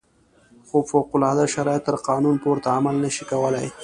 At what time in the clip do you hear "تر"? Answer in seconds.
1.87-1.95